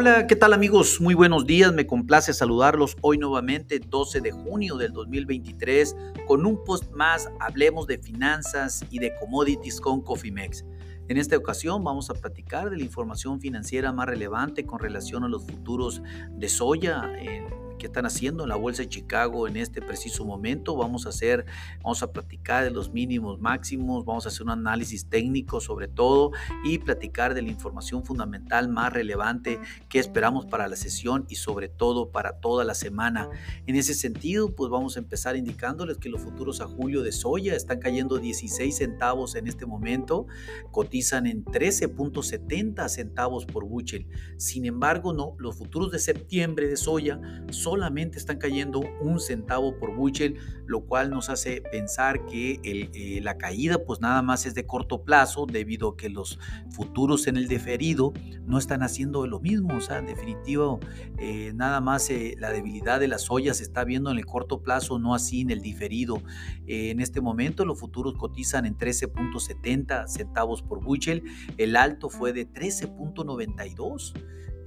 Hola, 0.00 0.28
¿qué 0.28 0.36
tal 0.36 0.52
amigos? 0.52 1.00
Muy 1.00 1.14
buenos 1.14 1.44
días, 1.44 1.72
me 1.72 1.84
complace 1.84 2.32
saludarlos 2.32 2.96
hoy 3.00 3.18
nuevamente, 3.18 3.80
12 3.80 4.20
de 4.20 4.30
junio 4.30 4.76
del 4.76 4.92
2023, 4.92 5.96
con 6.24 6.46
un 6.46 6.62
post 6.62 6.92
más, 6.92 7.28
hablemos 7.40 7.88
de 7.88 7.98
finanzas 7.98 8.84
y 8.92 9.00
de 9.00 9.12
commodities 9.18 9.80
con 9.80 10.00
Cofimex. 10.00 10.64
En 11.08 11.16
esta 11.16 11.36
ocasión 11.36 11.82
vamos 11.82 12.10
a 12.10 12.14
platicar 12.14 12.70
de 12.70 12.76
la 12.76 12.84
información 12.84 13.40
financiera 13.40 13.92
más 13.92 14.06
relevante 14.06 14.64
con 14.64 14.78
relación 14.78 15.24
a 15.24 15.28
los 15.28 15.44
futuros 15.44 16.00
de 16.30 16.48
soya 16.48 17.10
en 17.18 17.67
que 17.78 17.86
están 17.86 18.06
haciendo 18.06 18.42
en 18.42 18.50
la 18.50 18.56
Bolsa 18.56 18.82
de 18.82 18.88
Chicago 18.88 19.48
en 19.48 19.56
este 19.56 19.80
preciso 19.80 20.24
momento. 20.24 20.76
Vamos 20.76 21.06
a 21.06 21.10
hacer, 21.10 21.46
vamos 21.82 22.02
a 22.02 22.12
platicar 22.12 22.64
de 22.64 22.70
los 22.70 22.92
mínimos 22.92 23.40
máximos, 23.40 24.04
vamos 24.04 24.26
a 24.26 24.28
hacer 24.28 24.42
un 24.42 24.50
análisis 24.50 25.08
técnico 25.08 25.60
sobre 25.60 25.88
todo 25.88 26.32
y 26.64 26.78
platicar 26.78 27.34
de 27.34 27.42
la 27.42 27.48
información 27.48 28.04
fundamental 28.04 28.68
más 28.68 28.92
relevante 28.92 29.60
que 29.88 29.98
esperamos 29.98 30.46
para 30.46 30.68
la 30.68 30.76
sesión 30.76 31.24
y 31.28 31.36
sobre 31.36 31.68
todo 31.68 32.10
para 32.10 32.40
toda 32.40 32.64
la 32.64 32.74
semana. 32.74 33.28
En 33.66 33.76
ese 33.76 33.94
sentido, 33.94 34.54
pues 34.54 34.70
vamos 34.70 34.96
a 34.96 35.00
empezar 35.00 35.36
indicándoles 35.36 35.98
que 35.98 36.08
los 36.08 36.20
futuros 36.20 36.60
a 36.60 36.66
julio 36.66 37.02
de 37.02 37.12
soya 37.12 37.54
están 37.54 37.78
cayendo 37.78 38.18
16 38.18 38.76
centavos 38.76 39.34
en 39.34 39.46
este 39.46 39.66
momento, 39.66 40.26
cotizan 40.70 41.26
en 41.26 41.44
13.70 41.44 42.88
centavos 42.88 43.46
por 43.46 43.64
buchel. 43.64 44.08
Sin 44.36 44.64
embargo, 44.64 45.12
no, 45.12 45.34
los 45.38 45.56
futuros 45.56 45.92
de 45.92 45.98
septiembre 45.98 46.68
de 46.68 46.76
soya 46.76 47.20
son 47.50 47.67
solamente 47.68 48.16
están 48.16 48.38
cayendo 48.38 48.80
un 49.02 49.20
centavo 49.20 49.76
por 49.76 49.94
buchel, 49.94 50.38
lo 50.64 50.86
cual 50.86 51.10
nos 51.10 51.28
hace 51.28 51.60
pensar 51.60 52.24
que 52.24 52.60
eh, 52.64 53.20
la 53.22 53.36
caída 53.36 53.84
pues 53.84 54.00
nada 54.00 54.22
más 54.22 54.46
es 54.46 54.54
de 54.54 54.64
corto 54.64 55.04
plazo 55.04 55.44
debido 55.44 55.90
a 55.90 55.96
que 55.98 56.08
los 56.08 56.38
futuros 56.70 57.26
en 57.26 57.36
el 57.36 57.46
deferido 57.46 58.14
no 58.46 58.56
están 58.56 58.82
haciendo 58.82 59.26
lo 59.26 59.38
mismo, 59.38 59.76
o 59.76 59.80
sea, 59.82 59.98
en 59.98 60.06
definitivo 60.06 60.80
eh, 61.18 61.52
nada 61.54 61.82
más 61.82 62.08
eh, 62.08 62.36
la 62.38 62.50
debilidad 62.50 63.00
de 63.00 63.08
las 63.08 63.22
soya 63.24 63.52
se 63.52 63.64
está 63.64 63.84
viendo 63.84 64.10
en 64.10 64.16
el 64.16 64.24
corto 64.24 64.62
plazo, 64.62 64.98
no 64.98 65.14
así 65.14 65.42
en 65.42 65.50
el 65.50 65.60
diferido. 65.60 66.22
en 66.66 67.00
este 67.00 67.20
momento 67.20 67.66
los 67.66 67.78
futuros 67.78 68.14
cotizan 68.14 68.64
en 68.64 68.78
13.70 68.78 70.06
centavos 70.06 70.62
por 70.62 70.82
buchel, 70.82 71.22
el 71.58 71.76
alto 71.76 72.08
fue 72.08 72.32
de 72.32 72.50
13.92 72.50 74.14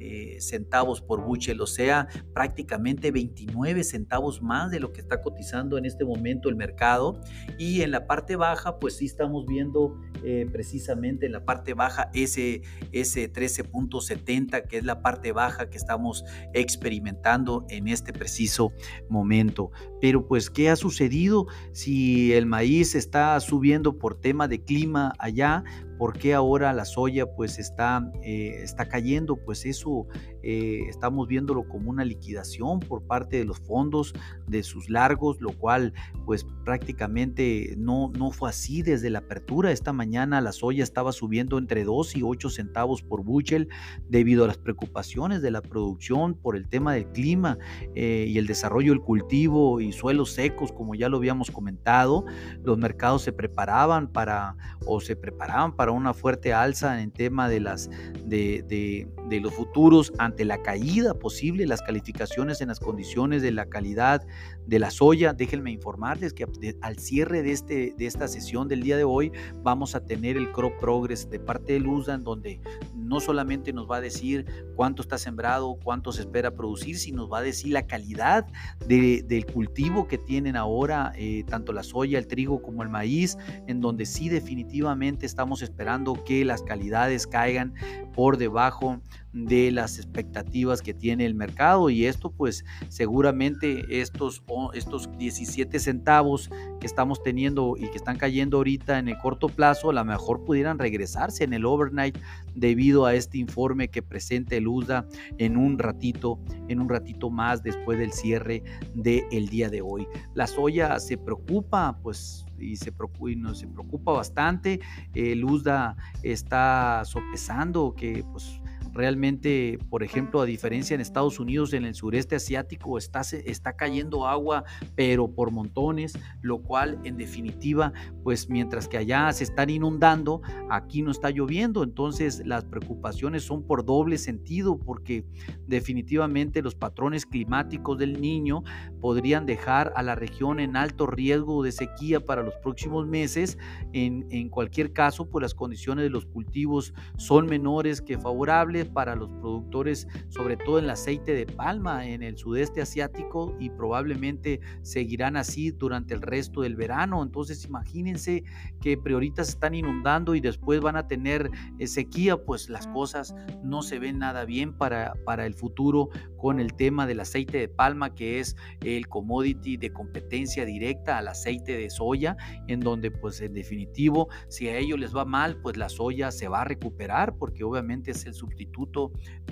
eh, 0.04 0.42
centavos 0.42 1.00
por 1.00 1.22
buchel, 1.22 1.62
o 1.62 1.68
sea, 1.68 2.08
prácticamente 2.34 3.12
29 3.12 3.84
centavos 3.84 4.42
más 4.42 4.72
de 4.72 4.80
lo 4.80 4.92
que 4.92 5.00
está 5.00 5.22
cotizando 5.22 5.78
en 5.78 5.86
este 5.86 6.04
momento 6.04 6.50
el 6.50 6.56
mercado. 6.56 7.22
Y 7.60 7.84
en 7.84 7.92
la 7.92 8.08
parte 8.08 8.36
baja, 8.36 8.80
pues 8.80 8.98
sí 8.98 9.06
estamos 9.06 9.46
viendo 9.46 9.96
eh, 10.24 10.48
precisamente 10.52 11.28
en 11.28 11.34
la 11.34 11.46
parte 11.46 11.76
baja 11.76 12.10
ese, 12.16 12.64
ese 12.92 13.32
13.70, 13.32 14.68
que 14.68 14.78
es 14.80 14.86
la 14.86 15.04
parte 15.04 15.34
baja 15.34 15.70
que 15.70 15.78
estamos 15.78 16.26
experimentando 16.54 17.68
en 17.70 17.88
este 17.88 18.12
preciso 18.12 18.74
momento. 19.08 19.70
Pero 20.02 20.28
pues, 20.28 20.50
¿qué 20.50 20.72
ha 20.72 20.76
sucedido 20.76 21.46
si 21.74 22.34
el 22.34 22.48
maíz 22.48 22.96
está 22.96 23.40
subiendo 23.40 24.00
por 24.00 24.20
tema 24.20 24.48
de 24.48 24.64
clima 24.64 25.14
allá? 25.20 25.64
¿Por 26.02 26.18
qué 26.18 26.34
ahora 26.34 26.74
la 26.74 26.86
soya 26.86 27.28
pues 27.28 27.60
está, 27.60 28.12
eh, 28.24 28.62
está 28.64 28.88
cayendo? 28.88 29.36
Pues 29.36 29.68
eso 29.68 30.08
eh, 30.44 30.84
estamos 30.88 31.28
viéndolo 31.28 31.68
como 31.68 31.90
una 31.90 32.06
liquidación 32.06 32.80
por 32.80 33.04
parte 33.04 33.38
de 33.38 33.46
los 33.46 33.60
fondos 33.60 34.14
de 34.48 34.64
sus 34.64 34.90
largos, 34.90 35.42
lo 35.42 35.52
cual 35.52 35.94
pues 36.26 36.46
prácticamente 36.66 37.76
no, 37.78 38.12
no 38.18 38.32
fue 38.32 38.50
así 38.50 38.82
desde 38.82 39.10
la 39.10 39.20
apertura. 39.20 39.72
Esta 39.72 39.94
mañana 39.94 40.42
la 40.42 40.52
soya 40.52 40.84
estaba 40.84 41.12
subiendo 41.12 41.58
entre 41.58 41.84
2 41.84 42.16
y 42.16 42.24
8 42.24 42.50
centavos 42.50 43.02
por 43.02 43.24
buchel 43.24 43.68
debido 44.10 44.46
a 44.46 44.48
las 44.48 44.58
preocupaciones 44.58 45.42
de 45.42 45.52
la 45.52 45.62
producción 45.62 46.34
por 46.36 46.56
el 46.56 46.68
tema 46.68 46.94
del 46.94 47.08
clima 47.08 47.58
eh, 47.96 48.26
y 48.28 48.38
el 48.38 48.48
desarrollo 48.48 48.92
del 48.92 49.02
cultivo 49.02 49.82
y 49.82 49.92
suelos 49.92 50.32
secos, 50.32 50.72
como 50.72 50.96
ya 50.96 51.10
lo 51.10 51.18
habíamos 51.18 51.52
comentado. 51.52 52.26
Los 52.64 52.78
mercados 52.78 53.24
se 53.24 53.34
preparaban 53.34 54.08
para 54.08 54.56
o 54.86 55.00
se 55.02 55.16
preparaban 55.16 55.76
para 55.76 55.92
una 55.92 56.14
fuerte 56.14 56.54
alza 56.54 57.02
en 57.02 57.12
tema 57.12 57.50
de, 57.50 57.60
las, 57.60 57.90
de, 58.26 59.08
los 59.40 59.54
futuros 59.54 60.12
ante 60.18 60.46
la 60.46 60.62
caída 60.62 61.14
posible, 61.14 61.66
las 61.66 61.82
calificaciones 61.82 62.62
en 62.62 62.70
las 62.70 62.80
condiciones 62.80 63.42
de 63.42 63.52
la 63.52 63.66
calidad 63.68 64.26
de 64.68 64.80
la 64.80 64.92
soya. 64.92 65.34
Déjenme 65.34 65.72
informarles 65.72 66.34
que 66.34 66.46
al 66.82 66.98
cierre 66.98 67.42
de, 67.44 67.52
este, 67.52 67.94
de 67.98 68.06
esta 68.06 68.28
sesión 68.28 68.68
del 68.68 68.84
día 68.84 68.98
de 68.98 69.04
hoy 69.04 69.32
vamos 69.64 69.96
a 69.96 70.06
tener 70.06 70.38
el 70.38 70.52
Crop 70.52 70.74
Progress 70.80 71.30
de 71.30 71.40
parte 71.40 71.74
de 71.74 71.82
en 71.82 72.24
donde 72.24 72.62
no 72.96 73.20
solamente 73.20 73.74
nos 73.74 73.90
va 73.90 73.98
a 73.98 74.02
decir 74.02 74.46
cuánto 74.76 75.02
está 75.02 75.18
sembrado, 75.18 75.78
cuánto 75.84 76.12
se 76.12 76.22
espera 76.22 76.52
producir, 76.52 76.98
sino 76.98 77.24
nos 77.24 77.32
va 77.32 77.40
a 77.40 77.42
decir 77.42 77.74
la 77.74 77.86
calidad 77.86 78.48
del 78.88 79.46
cultivo 79.46 80.08
que 80.08 80.18
tienen 80.18 80.56
ahora, 80.56 81.12
eh, 81.16 81.44
tanto 81.48 81.74
la 81.74 81.84
soya, 81.84 82.18
el 82.18 82.28
trigo 82.28 82.62
como 82.62 82.84
el 82.84 82.90
maíz, 82.90 83.38
en 83.68 83.82
donde 83.82 84.06
sí 84.06 84.30
definitivamente 84.30 85.26
estamos 85.26 85.62
esperando 85.62 86.24
que 86.24 86.46
las 86.46 86.64
calidades 86.64 87.28
caigan 87.28 87.74
por 88.14 88.38
debajo 88.38 89.02
de 89.34 89.72
las 89.72 89.98
expectativas 89.98 90.82
que 90.82 90.94
tiene 90.94 91.26
el 91.26 91.36
mercado 91.36 91.90
y 91.90 92.06
esto 92.06 92.32
pues 92.32 92.66
seguramente 92.90 94.02
estos, 94.02 94.44
estos 94.74 95.10
17 95.18 95.80
centavos 95.80 96.50
que 96.80 96.88
estamos 96.88 97.24
teniendo 97.24 97.76
y 97.78 97.90
que 97.90 97.98
están 97.98 98.18
cayendo 98.18 98.58
ahorita 98.58 99.00
en 99.00 99.08
el 99.08 99.18
corto 99.18 99.48
plazo 99.48 99.90
a 99.90 99.94
lo 99.94 100.04
mejor 100.04 100.44
pudieran 100.44 100.80
regresarse 100.80 101.44
en 101.44 101.54
el 101.54 101.66
overnight 101.66 102.18
debido 102.56 103.06
a 103.06 103.16
este 103.16 103.38
informe 103.38 103.90
que 103.90 104.02
presenta 104.02 104.56
el 104.56 104.68
USDA 104.68 105.06
en 105.38 105.58
un 105.58 105.80
ratito 105.80 106.40
en 106.68 106.82
un 106.82 106.90
ratito 106.90 107.30
más 107.30 107.64
después 107.64 107.98
del 108.00 108.12
cierre 108.12 108.64
del 108.94 109.48
día 109.48 109.70
de 109.70 109.82
hoy 109.82 110.08
la 110.34 110.48
soya 110.48 111.00
se 111.00 111.18
preocupa 111.18 111.98
pues 112.04 112.46
y 112.62 112.76
se 112.76 112.92
preocupa, 112.92 113.32
y 113.32 113.56
se 113.56 113.68
preocupa 113.68 114.12
bastante. 114.14 114.80
El 115.14 115.44
USDA 115.44 115.96
está 116.24 117.04
sopesando 117.06 117.94
que 117.96 118.24
pues 118.32 118.62
Realmente, 118.94 119.80
por 119.90 120.04
ejemplo, 120.04 120.42
a 120.42 120.46
diferencia 120.46 120.96
en 120.96 121.02
Estados 121.02 121.40
Unidos, 121.40 121.74
en 121.74 121.86
el 121.86 121.96
sureste 121.96 122.36
asiático 122.36 122.98
está, 122.98 123.22
está 123.22 123.74
cayendo 123.74 124.28
agua, 124.28 124.66
pero 124.96 125.32
por 125.32 125.52
montones, 125.52 126.18
lo 126.42 126.62
cual 126.62 127.00
en 127.04 127.18
definitiva, 127.18 127.94
pues 128.24 128.50
mientras 128.50 128.88
que 128.88 128.98
allá 128.98 129.32
se 129.32 129.46
están 129.46 129.70
inundando, 129.70 130.42
aquí 130.70 131.02
no 131.02 131.12
está 131.12 131.30
lloviendo. 131.30 131.84
Entonces 131.84 132.46
las 132.46 132.66
preocupaciones 132.66 133.44
son 133.44 133.64
por 133.64 133.86
doble 133.86 134.18
sentido, 134.18 134.78
porque 134.78 135.26
definitivamente 135.68 136.62
los 136.62 136.76
patrones 136.76 137.26
climáticos 137.26 137.98
del 137.98 138.20
niño 138.20 138.64
podrían 139.00 139.46
dejar 139.46 139.94
a 139.96 140.04
la 140.04 140.16
región 140.16 140.60
en 140.60 140.76
alto 140.76 141.08
riesgo 141.08 141.64
de 141.64 141.72
sequía 141.72 142.20
para 142.20 142.44
los 142.44 142.56
próximos 142.56 143.08
meses. 143.08 143.58
En, 143.94 144.28
en 144.32 144.50
cualquier 144.50 144.92
caso, 144.92 145.30
pues 145.30 145.42
las 145.42 145.54
condiciones 145.54 146.04
de 146.04 146.10
los 146.10 146.26
cultivos 146.26 146.94
son 147.18 147.46
menores 147.46 148.02
que 148.02 148.18
favorables 148.18 148.81
para 148.86 149.16
los 149.16 149.30
productores, 149.30 150.08
sobre 150.30 150.58
todo 150.58 150.80
en 150.80 150.86
el 150.86 150.90
aceite 150.92 151.34
de 151.34 151.46
palma 151.46 152.06
en 152.06 152.24
el 152.24 152.38
sudeste 152.38 152.82
asiático 152.82 153.56
y 153.60 153.70
probablemente 153.70 154.60
seguirán 154.82 155.38
así 155.38 155.72
durante 155.72 156.14
el 156.14 156.22
resto 156.22 156.62
del 156.62 156.76
verano. 156.76 157.24
Entonces 157.24 157.66
imagínense 157.66 158.44
que 158.82 158.98
prioritas 158.98 159.50
están 159.50 159.76
inundando 159.76 160.36
y 160.36 160.42
después 160.42 160.82
van 160.82 160.96
a 160.96 161.08
tener 161.08 161.50
eh, 161.80 161.88
sequía, 161.88 162.38
pues 162.38 162.70
las 162.70 162.88
cosas 162.88 163.36
no 163.64 163.82
se 163.82 164.00
ven 164.00 164.20
nada 164.20 164.46
bien 164.46 164.74
para, 164.74 165.14
para 165.26 165.46
el 165.46 165.54
futuro 165.54 166.10
con 166.38 166.60
el 166.60 166.74
tema 166.74 167.06
del 167.06 167.20
aceite 167.20 167.60
de 167.60 167.68
palma, 167.68 168.16
que 168.16 168.40
es 168.40 168.56
el 168.84 169.08
commodity 169.08 169.78
de 169.78 169.94
competencia 169.94 170.66
directa 170.66 171.18
al 171.18 171.28
aceite 171.28 171.78
de 171.78 171.90
soya, 171.90 172.36
en 172.68 172.80
donde 172.80 173.12
pues 173.12 173.42
en 173.42 173.54
definitivo, 173.54 174.30
si 174.48 174.68
a 174.68 174.78
ellos 174.78 175.00
les 175.00 175.16
va 175.16 175.26
mal, 175.26 175.58
pues 175.62 175.78
la 175.78 175.90
soya 175.90 176.32
se 176.32 176.48
va 176.48 176.62
a 176.62 176.66
recuperar 176.66 177.36
porque 177.38 177.64
obviamente 177.64 178.12
es 178.12 178.26
el 178.26 178.34
sustituto 178.34 178.71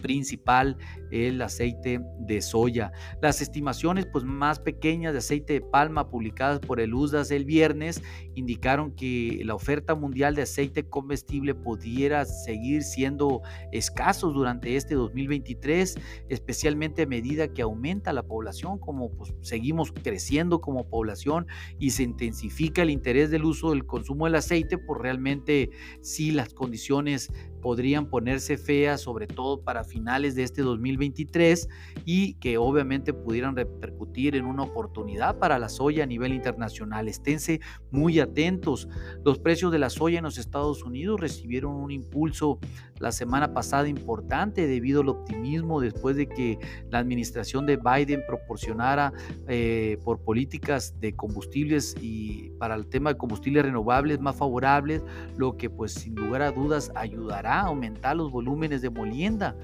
principal 0.01 0.77
el 1.11 1.41
aceite 1.41 2.01
de 2.19 2.41
soya. 2.41 2.91
Las 3.21 3.41
estimaciones 3.41 4.05
pues, 4.05 4.23
más 4.23 4.59
pequeñas 4.59 5.13
de 5.13 5.19
aceite 5.19 5.53
de 5.53 5.61
palma 5.61 6.09
publicadas 6.09 6.59
por 6.59 6.79
el 6.79 6.93
USDAS 6.93 7.31
el 7.31 7.45
viernes 7.45 8.01
indicaron 8.35 8.95
que 8.95 9.41
la 9.43 9.55
oferta 9.55 9.95
mundial 9.95 10.35
de 10.35 10.43
aceite 10.43 10.87
comestible 10.87 11.55
pudiera 11.55 12.25
seguir 12.25 12.83
siendo 12.83 13.41
escasos 13.71 14.33
durante 14.33 14.75
este 14.75 14.95
2023, 14.95 15.97
especialmente 16.29 17.03
a 17.03 17.07
medida 17.07 17.53
que 17.53 17.61
aumenta 17.61 18.13
la 18.13 18.23
población, 18.23 18.79
como 18.79 19.11
pues, 19.11 19.33
seguimos 19.41 19.91
creciendo 19.91 20.61
como 20.61 20.87
población 20.87 21.47
y 21.77 21.91
se 21.91 22.03
intensifica 22.03 22.81
el 22.81 22.89
interés 22.89 23.29
del 23.31 23.45
uso 23.45 23.71
del 23.71 23.85
consumo 23.85 24.25
del 24.25 24.35
aceite, 24.35 24.77
pues 24.77 25.01
realmente 25.01 25.69
sí 26.01 26.31
las 26.31 26.53
condiciones 26.53 27.31
podrían 27.61 28.09
ponerse 28.09 28.57
feas 28.57 29.01
sobre 29.09 29.25
todo 29.25 29.63
para 29.63 29.83
finales 29.83 30.35
de 30.35 30.43
este 30.43 30.61
2023 30.61 31.67
y 32.05 32.35
que 32.35 32.59
obviamente 32.59 33.11
pudieran 33.11 33.55
repercutir 33.55 34.35
en 34.35 34.45
una 34.45 34.61
oportunidad 34.61 35.39
para 35.39 35.57
la 35.57 35.67
soya 35.67 36.03
a 36.03 36.05
nivel 36.05 36.31
internacional. 36.31 37.07
Esténse 37.07 37.59
muy 37.89 38.19
atentos. 38.19 38.87
Los 39.25 39.39
precios 39.39 39.71
de 39.71 39.79
la 39.79 39.89
soya 39.89 40.19
en 40.19 40.25
los 40.25 40.37
Estados 40.37 40.83
Unidos 40.83 41.19
recibieron 41.19 41.73
un 41.73 41.89
impulso 41.89 42.59
la 42.99 43.11
semana 43.11 43.51
pasada 43.51 43.87
importante 43.87 44.67
debido 44.67 45.01
al 45.01 45.09
optimismo 45.09 45.81
después 45.81 46.15
de 46.15 46.27
que 46.27 46.59
la 46.91 46.99
administración 46.99 47.65
de 47.65 47.77
Biden 47.77 48.21
proporcionara 48.27 49.11
eh, 49.47 49.97
por 50.03 50.19
políticas 50.19 50.99
de 50.99 51.15
combustibles 51.15 51.95
y 51.99 52.51
para 52.59 52.75
el 52.75 52.85
tema 52.87 53.13
de 53.13 53.17
combustibles 53.17 53.63
renovables 53.63 54.19
más 54.19 54.35
favorables, 54.35 55.01
lo 55.35 55.57
que 55.57 55.69
pues 55.69 55.93
sin 55.93 56.13
lugar 56.13 56.41
a 56.41 56.51
dudas 56.51 56.91
ayudará 56.93 57.61
a 57.61 57.67
aumentar 57.67 58.15
los 58.15 58.31
volúmenes 58.31 58.81
de 58.81 58.89
molienda. 58.99 59.55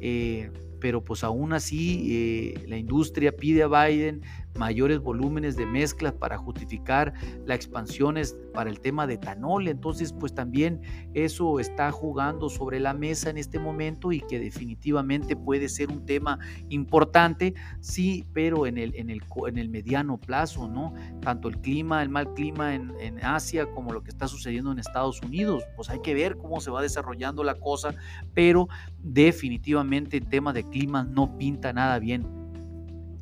Eh, 0.00 0.50
pero 0.80 1.02
pues 1.04 1.22
aún 1.22 1.52
así 1.52 2.08
eh, 2.10 2.64
la 2.66 2.76
industria 2.76 3.30
pide 3.36 3.62
a 3.62 3.68
Biden 3.68 4.22
mayores 4.54 5.00
volúmenes 5.00 5.56
de 5.56 5.66
mezclas 5.66 6.12
para 6.12 6.38
justificar 6.38 7.12
las 7.46 7.56
expansiones 7.56 8.36
para 8.52 8.70
el 8.70 8.80
tema 8.80 9.06
de 9.06 9.14
etanol. 9.14 9.68
Entonces, 9.68 10.12
pues 10.12 10.34
también 10.34 10.80
eso 11.14 11.60
está 11.60 11.90
jugando 11.90 12.48
sobre 12.48 12.80
la 12.80 12.94
mesa 12.94 13.30
en 13.30 13.38
este 13.38 13.58
momento 13.58 14.12
y 14.12 14.20
que 14.20 14.38
definitivamente 14.38 15.36
puede 15.36 15.68
ser 15.68 15.90
un 15.90 16.04
tema 16.04 16.38
importante, 16.68 17.54
sí, 17.80 18.26
pero 18.32 18.66
en 18.66 18.78
el, 18.78 18.94
en 18.96 19.10
el, 19.10 19.22
en 19.46 19.58
el 19.58 19.68
mediano 19.68 20.18
plazo, 20.18 20.68
¿no? 20.68 20.94
Tanto 21.20 21.48
el 21.48 21.58
clima, 21.58 22.02
el 22.02 22.08
mal 22.08 22.34
clima 22.34 22.74
en, 22.74 22.92
en 23.00 23.24
Asia 23.24 23.70
como 23.70 23.92
lo 23.92 24.02
que 24.02 24.10
está 24.10 24.28
sucediendo 24.28 24.72
en 24.72 24.78
Estados 24.78 25.20
Unidos, 25.22 25.64
pues 25.76 25.88
hay 25.90 26.00
que 26.00 26.14
ver 26.14 26.36
cómo 26.36 26.60
se 26.60 26.70
va 26.70 26.82
desarrollando 26.82 27.44
la 27.44 27.54
cosa, 27.54 27.94
pero 28.34 28.68
definitivamente 28.98 30.16
el 30.16 30.28
tema 30.28 30.52
de 30.52 30.64
clima 30.64 31.04
no 31.04 31.36
pinta 31.38 31.72
nada 31.72 31.98
bien 31.98 32.41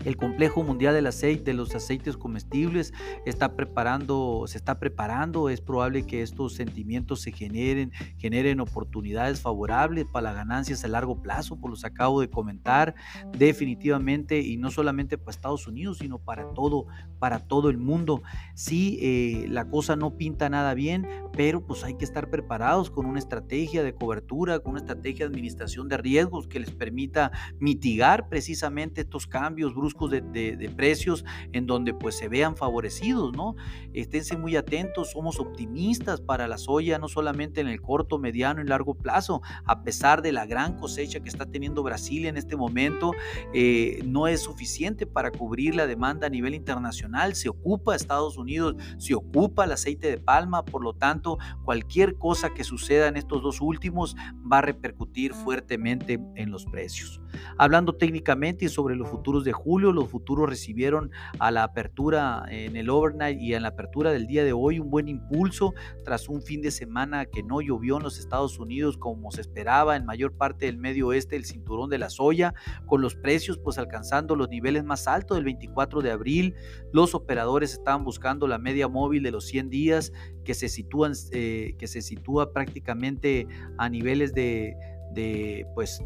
el 0.05 0.17
complejo 0.17 0.63
mundial 0.63 0.95
del 0.95 1.07
aceite, 1.07 1.51
de 1.51 1.55
los 1.55 1.75
aceites 1.75 2.17
comestibles, 2.17 2.93
está 3.27 3.55
preparando, 3.55 4.45
se 4.47 4.57
está 4.57 4.79
preparando. 4.79 5.49
Es 5.49 5.61
probable 5.61 6.07
que 6.07 6.23
estos 6.23 6.55
sentimientos 6.55 7.21
se 7.21 7.33
generen, 7.33 7.93
generen 8.17 8.61
oportunidades 8.61 9.41
favorables 9.41 10.07
para 10.07 10.29
las 10.29 10.35
ganancias 10.37 10.85
a 10.85 10.89
largo 10.89 11.21
plazo, 11.21 11.57
por 11.57 11.71
los 11.71 11.85
acabo 11.85 12.21
de 12.21 12.31
comentar, 12.31 12.95
definitivamente, 13.37 14.41
y 14.41 14.57
no 14.57 14.71
solamente 14.71 15.19
para 15.19 15.31
Estados 15.31 15.67
Unidos, 15.67 15.99
sino 15.99 16.19
para 16.19 16.53
todo, 16.55 16.87
para 17.19 17.41
todo 17.41 17.69
el 17.69 17.79
mundo. 17.79 18.23
Sí, 18.55 18.99
eh, 19.03 19.47
la 19.49 19.69
cosa 19.69 19.97
no 19.97 20.17
pinta 20.17 20.49
nada 20.49 20.75
bien, 20.75 21.07
pero 21.33 21.67
pues 21.67 21.85
hay 21.85 21.95
que 21.95 22.05
estar 22.05 22.31
preparados 22.31 22.91
con 22.91 23.07
una 23.07 23.19
estrategia 23.19 23.83
de 23.83 23.95
cobertura, 23.95 24.61
con 24.61 24.73
una 24.73 24.81
estrategia 24.81 25.27
de 25.27 25.31
administración 25.31 25.89
de 25.89 25.99
riesgos 25.99 26.49
que 26.49 26.61
les 26.61 26.71
permita 26.71 27.33
mitigar 27.59 28.29
precisamente 28.29 29.03
estos 29.03 29.27
cambios 29.27 29.75
bruscos 29.75 29.90
de, 30.11 30.73
precios 30.77 31.25
en 31.53 31.67
donde 31.67 31.95
pues 31.95 32.17
se 32.17 32.29
vean 32.29 32.57
favorecidos, 32.57 33.33
¿no? 33.37 33.57
Esténse 33.93 34.37
muy 34.37 34.57
atentos, 34.57 35.11
somos 35.11 35.41
optimistas 35.41 36.21
para 36.21 36.47
la 36.47 36.59
soya, 36.59 36.99
no 36.99 37.09
solamente 37.09 37.61
en 37.61 37.69
el 37.69 37.81
corto, 37.81 38.19
mediano 38.19 38.63
y 38.63 38.65
largo 38.65 38.95
plazo, 38.95 39.43
a 39.65 39.83
pesar 39.83 40.23
de 40.23 40.33
la 40.33 40.47
gran 40.47 40.77
cosecha 40.77 41.21
que 41.21 41.29
está 41.29 41.47
teniendo 41.47 41.83
Brasil 41.83 42.27
en 42.27 42.37
este 42.37 42.57
momento, 42.57 43.13
eh, 43.53 44.03
no 44.05 44.29
es 44.29 44.43
suficiente 44.43 45.07
para 45.07 45.31
cubrir 45.31 45.75
la 45.75 45.87
demanda 45.87 46.27
a 46.27 46.31
nivel 46.31 46.55
internacional, 46.55 47.35
se 47.35 47.49
ocupa 47.49 47.97
Estados 47.97 48.37
Unidos, 48.37 48.77
se 48.99 49.15
ocupa 49.15 49.65
el 49.65 49.73
aceite 49.73 50.09
de 50.09 50.19
palma, 50.19 50.65
por 50.65 50.83
lo 50.83 50.95
tanto, 50.95 51.39
cualquier 51.65 52.17
cosa 52.17 52.51
que 52.51 52.65
suceda 52.65 53.09
en 53.09 53.17
estos 53.17 53.43
dos 53.43 53.61
últimos 53.61 54.17
va 54.51 54.59
a 54.59 54.63
repercutir 54.63 55.35
fuertemente 55.35 56.21
en 56.37 56.51
los 56.51 56.65
precios. 56.67 57.21
Hablando 57.59 57.95
técnicamente 57.95 58.69
sobre 58.69 58.97
los 58.97 59.09
futuros 59.09 59.45
de 59.45 59.53
julio, 59.53 59.80
los 59.81 60.09
futuros 60.09 60.49
recibieron 60.49 61.11
a 61.39 61.51
la 61.51 61.65
apertura 61.65 62.45
en 62.49 62.77
el 62.77 62.91
overnight 62.91 63.41
y 63.41 63.55
en 63.55 63.63
la 63.63 63.69
apertura 63.69 64.13
del 64.13 64.27
día 64.27 64.45
de 64.45 64.53
hoy 64.53 64.79
un 64.79 64.91
buen 64.91 65.09
impulso 65.09 65.75
tras 66.05 66.29
un 66.29 66.43
fin 66.43 66.63
de 66.63 66.71
semana 66.71 67.27
que 67.27 67.43
no 67.43 67.61
llovió 67.61 67.97
en 67.97 68.03
los 68.03 68.19
Estados 68.19 68.59
Unidos 68.59 68.97
como 68.97 69.31
se 69.31 69.41
esperaba 69.41 69.97
en 69.97 70.05
mayor 70.05 70.33
parte 70.33 70.67
del 70.67 70.77
medio 70.77 71.09
oeste, 71.09 71.37
el 71.37 71.45
cinturón 71.45 71.91
de 71.91 71.99
la 71.99 72.11
soya, 72.11 72.55
con 72.87 73.01
los 73.01 73.15
precios 73.15 73.59
pues 73.59 73.79
alcanzando 73.79 74.37
los 74.37 74.49
niveles 74.49 74.85
más 74.85 75.07
altos 75.07 75.37
del 75.37 75.45
24 75.45 76.03
de 76.03 76.11
abril. 76.11 76.55
Los 76.93 77.15
operadores 77.15 77.73
estaban 77.73 78.05
buscando 78.05 78.47
la 78.47 78.59
media 78.59 78.89
móvil 78.89 79.23
de 79.23 79.31
los 79.31 79.47
100 79.47 79.71
días 79.71 80.13
que 80.45 80.55
se 80.55 80.69
sitúan, 80.69 81.13
eh, 81.33 81.75
que 81.79 81.87
se 81.87 82.03
sitúa 82.03 82.53
prácticamente 82.53 83.47
a 83.79 83.89
niveles 83.89 84.35
de, 84.35 84.77
de 85.13 85.67
pues 85.75 86.03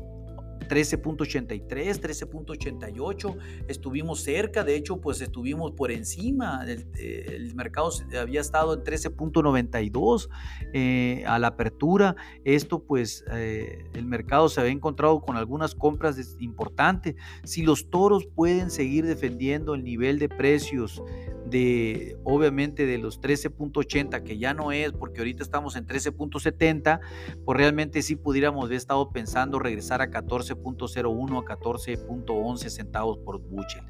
13.83, 0.68 1.66
13.88, 1.68 3.36
estuvimos 3.68 4.20
cerca, 4.20 4.64
de 4.64 4.76
hecho, 4.76 5.00
pues 5.00 5.20
estuvimos 5.20 5.72
por 5.72 5.90
encima, 5.90 6.64
el, 6.66 7.54
mercado 7.54 7.90
había 8.20 8.40
estado 8.40 8.74
en 8.74 8.80
13.92 8.80 10.28
eh, 10.72 11.24
a 11.26 11.38
la 11.38 11.48
apertura, 11.48 12.16
esto 12.44 12.82
pues 12.82 13.24
eh, 13.30 13.84
el 13.94 14.06
mercado 14.06 14.48
se 14.48 14.60
había 14.60 14.72
encontrado 14.72 15.20
con 15.20 15.36
algunas 15.36 15.74
compras 15.74 16.36
importantes, 16.38 17.14
si 17.44 17.62
los 17.62 17.90
toros 17.90 18.26
pueden 18.26 18.70
seguir 18.70 19.06
defendiendo 19.06 19.74
el 19.74 19.84
nivel 19.84 20.18
de 20.18 20.28
precios 20.28 21.02
de 21.46 22.16
obviamente 22.24 22.86
de 22.86 22.98
los 22.98 23.20
13.80 23.20 24.22
que 24.22 24.38
ya 24.38 24.54
no 24.54 24.72
es 24.72 24.92
porque 24.92 25.20
ahorita 25.20 25.42
estamos 25.42 25.76
en 25.76 25.86
13.70 25.86 27.00
pues 27.44 27.58
realmente 27.58 28.02
sí 28.02 28.16
pudiéramos 28.16 28.64
haber 28.64 28.78
estado 28.78 29.10
pensando 29.10 29.58
regresar 29.58 30.00
a 30.00 30.10
14.01 30.56 31.38
a 31.38 31.56
14.11 31.58 32.68
centavos 32.68 33.18
por 33.18 33.40
bushel 33.40 33.82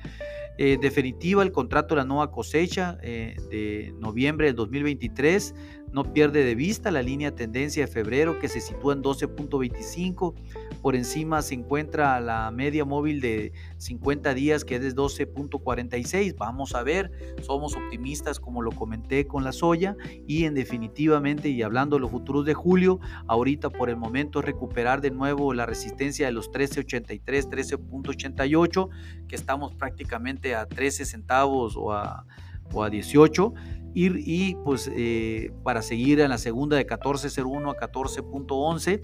eh, 0.56 0.78
definitiva 0.80 1.42
el 1.42 1.50
contrato 1.50 1.94
de 1.94 2.02
la 2.02 2.04
nueva 2.04 2.30
cosecha 2.30 2.96
eh, 3.02 3.36
de 3.50 3.92
noviembre 3.98 4.46
del 4.46 4.54
2023 4.54 5.54
no 5.94 6.12
pierde 6.12 6.44
de 6.44 6.56
vista 6.56 6.90
la 6.90 7.02
línea 7.02 7.30
de 7.30 7.36
tendencia 7.36 7.86
de 7.86 7.92
febrero 7.92 8.40
que 8.40 8.48
se 8.48 8.60
sitúa 8.60 8.94
en 8.94 9.02
12.25. 9.02 10.34
Por 10.82 10.96
encima 10.96 11.40
se 11.40 11.54
encuentra 11.54 12.18
la 12.18 12.50
media 12.50 12.84
móvil 12.84 13.20
de 13.20 13.52
50 13.78 14.34
días 14.34 14.64
que 14.64 14.74
es 14.74 14.82
de 14.82 14.92
12.46. 14.92 16.36
Vamos 16.36 16.74
a 16.74 16.82
ver, 16.82 17.12
somos 17.42 17.76
optimistas 17.76 18.40
como 18.40 18.60
lo 18.60 18.72
comenté 18.72 19.28
con 19.28 19.44
la 19.44 19.52
soya 19.52 19.96
y 20.26 20.46
en 20.46 20.54
definitivamente 20.54 21.48
y 21.48 21.62
hablando 21.62 21.94
de 21.94 22.00
los 22.00 22.10
futuros 22.10 22.44
de 22.44 22.54
julio, 22.54 22.98
ahorita 23.28 23.70
por 23.70 23.88
el 23.88 23.96
momento 23.96 24.42
recuperar 24.42 25.00
de 25.00 25.12
nuevo 25.12 25.54
la 25.54 25.64
resistencia 25.64 26.26
de 26.26 26.32
los 26.32 26.50
13.83, 26.50 27.22
13.88 27.22 28.88
que 29.28 29.36
estamos 29.36 29.72
prácticamente 29.76 30.56
a 30.56 30.66
13 30.66 31.04
centavos 31.04 31.76
o 31.76 31.92
a, 31.92 32.26
o 32.72 32.82
a 32.82 32.90
18 32.90 33.54
ir 33.94 34.20
y 34.24 34.56
pues 34.64 34.90
eh, 34.92 35.52
para 35.62 35.80
seguir 35.80 36.20
en 36.20 36.30
la 36.30 36.38
segunda 36.38 36.76
de 36.76 36.86
14.01 36.86 37.70
a 37.70 37.90
14.11, 37.90 39.00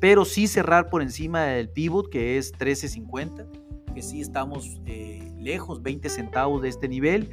pero 0.00 0.24
sí 0.24 0.46
cerrar 0.46 0.90
por 0.90 1.02
encima 1.02 1.44
del 1.44 1.70
pivot 1.70 2.10
que 2.10 2.36
es 2.36 2.52
13.50, 2.52 3.94
que 3.94 4.02
sí 4.02 4.20
estamos 4.20 4.80
eh, 4.86 5.32
lejos, 5.38 5.82
20 5.82 6.08
centavos 6.10 6.62
de 6.62 6.68
este 6.68 6.88
nivel 6.88 7.30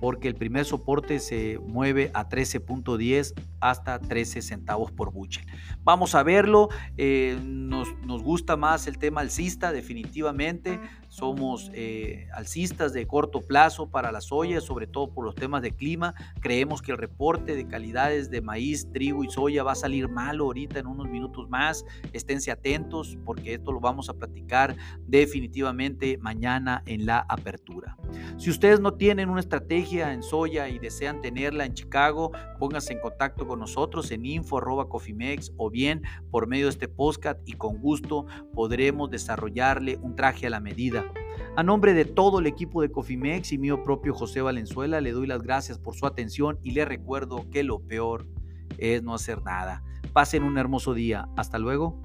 porque 0.00 0.28
el 0.28 0.34
primer 0.34 0.64
soporte 0.64 1.18
se 1.18 1.58
mueve 1.58 2.10
a 2.14 2.28
13.10 2.28 3.34
hasta 3.60 3.98
13 3.98 4.42
centavos 4.42 4.90
por 4.90 5.12
buche. 5.12 5.44
Vamos 5.84 6.14
a 6.14 6.22
verlo, 6.22 6.68
eh, 6.96 7.38
nos, 7.42 7.88
nos, 8.06 8.22
gusta 8.22 8.56
más 8.56 8.86
el 8.86 8.98
tema 8.98 9.20
alcista 9.20 9.72
definitivamente, 9.72 10.80
somos 11.08 11.70
eh, 11.74 12.28
alcistas 12.32 12.92
de 12.92 13.06
corto 13.06 13.40
plazo 13.40 13.90
para 13.90 14.12
la 14.12 14.20
soya, 14.20 14.60
sobre 14.60 14.86
todo 14.86 15.12
por 15.12 15.24
los 15.24 15.34
temas 15.34 15.60
de 15.62 15.72
clima, 15.72 16.14
creemos 16.40 16.82
que 16.82 16.92
el 16.92 16.98
reporte 16.98 17.54
de 17.54 17.66
calidades 17.66 18.30
de 18.30 18.40
maíz, 18.40 18.88
trigo 18.92 19.24
y 19.24 19.30
soya 19.30 19.62
va 19.62 19.72
a 19.72 19.76
salir 19.76 20.08
malo 20.08 20.44
ahorita 20.44 20.78
en 20.78 20.86
unos 20.86 21.08
minutos 21.08 21.48
más, 21.48 21.84
esténse 22.12 22.50
atentos 22.50 23.18
porque 23.24 23.54
esto 23.54 23.72
lo 23.72 23.80
vamos 23.80 24.08
a 24.08 24.14
platicar 24.14 24.76
definitivamente 25.06 26.16
mañana 26.18 26.82
en 26.86 27.06
la 27.06 27.26
apertura. 27.28 27.96
Si 28.38 28.50
ustedes 28.50 28.80
no 28.80 28.94
tienen 28.94 29.28
una 29.28 29.40
estrategia 29.40 29.89
en 29.98 30.22
soya 30.22 30.68
y 30.68 30.78
desean 30.78 31.20
tenerla 31.20 31.64
en 31.64 31.74
Chicago, 31.74 32.30
pónganse 32.58 32.92
en 32.92 33.00
contacto 33.00 33.46
con 33.46 33.58
nosotros 33.58 34.10
en 34.12 34.24
info.cofimex 34.24 35.52
o 35.56 35.68
bien 35.68 36.02
por 36.30 36.46
medio 36.46 36.66
de 36.66 36.70
este 36.70 36.88
podcast 36.88 37.40
y 37.44 37.54
con 37.54 37.78
gusto 37.78 38.26
podremos 38.54 39.10
desarrollarle 39.10 39.98
un 40.00 40.14
traje 40.14 40.46
a 40.46 40.50
la 40.50 40.60
medida. 40.60 41.04
A 41.56 41.64
nombre 41.64 41.92
de 41.92 42.04
todo 42.04 42.38
el 42.38 42.46
equipo 42.46 42.82
de 42.82 42.92
Cofimex 42.92 43.52
y 43.52 43.58
mío 43.58 43.82
propio 43.82 44.14
José 44.14 44.40
Valenzuela, 44.40 45.00
le 45.00 45.10
doy 45.10 45.26
las 45.26 45.42
gracias 45.42 45.78
por 45.78 45.96
su 45.96 46.06
atención 46.06 46.58
y 46.62 46.70
le 46.70 46.84
recuerdo 46.84 47.50
que 47.50 47.64
lo 47.64 47.80
peor 47.80 48.28
es 48.78 49.02
no 49.02 49.14
hacer 49.14 49.42
nada. 49.42 49.82
Pasen 50.12 50.44
un 50.44 50.58
hermoso 50.58 50.94
día. 50.94 51.28
Hasta 51.36 51.58
luego. 51.58 52.00